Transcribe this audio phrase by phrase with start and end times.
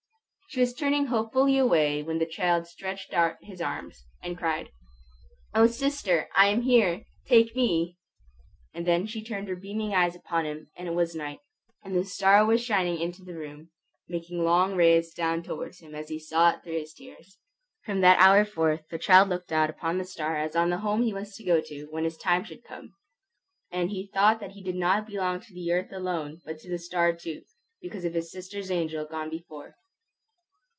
[0.53, 4.67] She was turning hopefully away, when the child stretched out his arms, and cried,
[5.55, 7.05] "O sister, I am here!
[7.25, 7.95] Take me!"
[8.73, 11.39] And then she turned her beaming eyes upon him and it was night;
[11.85, 13.69] and the star was shining into the room,
[14.09, 17.37] making long rays down towards him as he saw it through his tears.
[17.85, 21.03] From that hour forth the child looked out upon the star as on the home
[21.03, 22.91] he was to go to, when his time should come;
[23.71, 26.77] and he thought that he did not belong to the earth alone, but to the
[26.77, 27.41] star too,
[27.81, 29.77] because of his sister's angel gone before.